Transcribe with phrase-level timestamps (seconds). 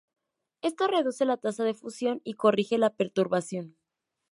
[0.63, 3.77] Esto reduce la tasa de fusión y corrige la perturbación.